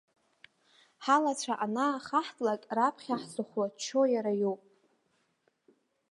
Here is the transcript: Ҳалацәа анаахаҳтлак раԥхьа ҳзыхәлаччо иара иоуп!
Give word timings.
Ҳалацәа 1.03 1.53
анаахаҳтлак 1.65 2.61
раԥхьа 2.77 3.15
ҳзыхәлаччо 3.21 4.01
иара 4.13 4.33
иоуп! 4.41 4.61